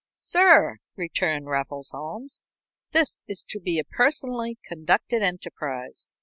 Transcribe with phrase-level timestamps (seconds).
[0.15, 2.41] "Sir," returned Raffles Holmes,
[2.89, 6.11] "this is to be a personally conducted enterprise.